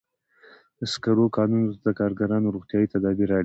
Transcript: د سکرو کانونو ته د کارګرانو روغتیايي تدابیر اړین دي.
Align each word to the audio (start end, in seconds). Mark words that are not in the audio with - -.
د 0.79 0.81
سکرو 0.93 1.25
کانونو 1.37 1.67
ته 1.73 1.79
د 1.87 1.89
کارګرانو 1.99 2.53
روغتیايي 2.55 2.87
تدابیر 2.93 3.29
اړین 3.29 3.37
دي. 3.37 3.39